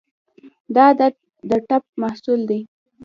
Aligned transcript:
دا 0.75 0.81
عادت 0.91 1.15
د 1.49 1.51
ټپ 1.67 1.83
محصول 2.01 2.39
دی. 2.49 2.61